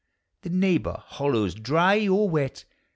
[0.41, 2.65] The neighbor hollows, dry or wet.